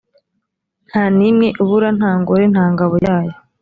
[0.89, 3.35] nta n’imwe ibura nta ngore nta ngabo yayo